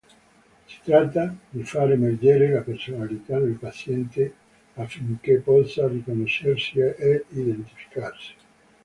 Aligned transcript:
Si 0.65 0.79
tratta 0.81 1.35
di 1.51 1.61
far 1.61 1.91
emergere 1.91 2.49
la 2.49 2.61
personalità 2.61 3.37
del 3.37 3.53
paziente, 3.59 4.33
affinché 4.73 5.37
possa 5.41 5.87
riconoscersi 5.87 6.79
ed 6.79 7.25
identificarsi. 7.29 8.33